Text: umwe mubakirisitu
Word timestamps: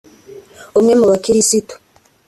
umwe 0.77 0.93
mubakirisitu 0.99 1.75